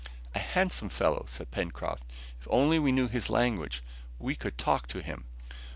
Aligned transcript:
"A 0.33 0.39
handsome 0.39 0.89
fellow!" 0.89 1.25
said 1.27 1.51
Pencroft; 1.51 2.01
"if 2.39 2.47
we 2.47 2.51
only 2.51 2.79
knew 2.91 3.07
his 3.07 3.29
language, 3.29 3.83
we 4.17 4.33
could 4.33 4.57
talk 4.57 4.87
to 4.87 5.03
him." 5.03 5.25